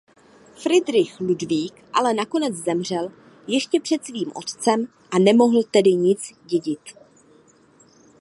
[0.61, 3.09] Fridrich Ludvík ale nakonec zemřel
[3.47, 6.79] ještě před svým otcem a nemohl tedy nic dědit.